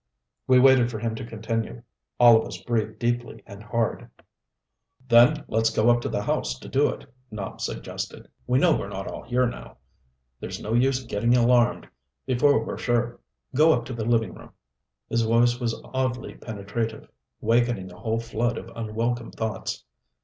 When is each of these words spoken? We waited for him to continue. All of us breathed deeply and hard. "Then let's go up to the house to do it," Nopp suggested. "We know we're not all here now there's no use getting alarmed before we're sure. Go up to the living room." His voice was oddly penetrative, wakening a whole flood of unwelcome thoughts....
We 0.47 0.57
waited 0.57 0.89
for 0.89 0.97
him 0.97 1.13
to 1.13 1.23
continue. 1.23 1.83
All 2.19 2.35
of 2.37 2.47
us 2.47 2.57
breathed 2.57 2.97
deeply 2.97 3.43
and 3.45 3.61
hard. 3.61 4.09
"Then 5.07 5.45
let's 5.47 5.69
go 5.69 5.91
up 5.91 6.01
to 6.01 6.09
the 6.09 6.23
house 6.23 6.57
to 6.57 6.67
do 6.67 6.89
it," 6.89 7.05
Nopp 7.31 7.61
suggested. 7.61 8.27
"We 8.47 8.57
know 8.57 8.75
we're 8.75 8.89
not 8.89 9.05
all 9.07 9.21
here 9.21 9.45
now 9.45 9.77
there's 10.39 10.59
no 10.59 10.73
use 10.73 11.03
getting 11.03 11.37
alarmed 11.37 11.87
before 12.25 12.65
we're 12.65 12.79
sure. 12.79 13.19
Go 13.55 13.73
up 13.73 13.85
to 13.85 13.93
the 13.93 14.03
living 14.03 14.33
room." 14.33 14.53
His 15.07 15.21
voice 15.21 15.59
was 15.59 15.79
oddly 15.93 16.33
penetrative, 16.33 17.07
wakening 17.39 17.91
a 17.91 17.99
whole 17.99 18.19
flood 18.19 18.57
of 18.57 18.71
unwelcome 18.75 19.29
thoughts.... 19.29 19.85